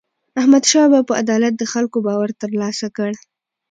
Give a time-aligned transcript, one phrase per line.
[0.39, 3.11] احمدشاه بابا په عدالت د خلکو باور ترلاسه کړ.